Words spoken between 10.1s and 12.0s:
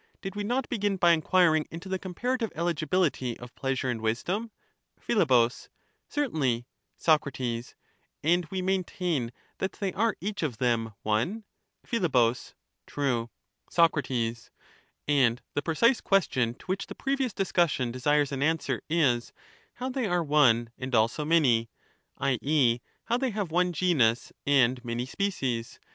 each of them one? Phi,